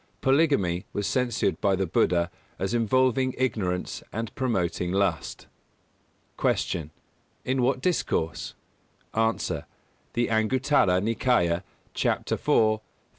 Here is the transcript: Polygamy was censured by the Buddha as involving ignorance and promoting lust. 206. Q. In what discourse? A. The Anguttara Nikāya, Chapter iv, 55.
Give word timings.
Polygamy 0.19 0.83
was 0.93 1.05
censured 1.05 1.61
by 1.61 1.75
the 1.75 1.85
Buddha 1.85 2.31
as 2.57 2.73
involving 2.73 3.35
ignorance 3.37 4.01
and 4.11 4.33
promoting 4.33 4.91
lust. 4.91 5.41
206. 6.39 6.71
Q. 6.71 6.89
In 7.45 7.61
what 7.61 7.81
discourse? 7.81 8.55
A. 9.13 9.31
The 10.13 10.25
Anguttara 10.29 10.99
Nikāya, 11.03 11.61
Chapter 11.93 12.33
iv, 12.33 12.39
55. 12.81 12.81